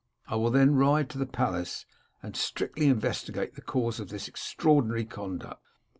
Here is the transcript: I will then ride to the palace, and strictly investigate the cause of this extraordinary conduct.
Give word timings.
I 0.25 0.33
will 0.35 0.49
then 0.49 0.73
ride 0.77 1.11
to 1.11 1.19
the 1.19 1.27
palace, 1.27 1.85
and 2.23 2.35
strictly 2.35 2.87
investigate 2.87 3.53
the 3.53 3.61
cause 3.61 3.99
of 3.99 4.09
this 4.09 4.27
extraordinary 4.27 5.05
conduct. 5.05 5.61